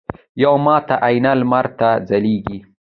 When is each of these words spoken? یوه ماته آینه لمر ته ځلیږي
یوه 0.43 0.59
ماته 0.65 0.95
آینه 1.07 1.31
لمر 1.39 1.65
ته 1.79 1.89
ځلیږي 2.07 2.57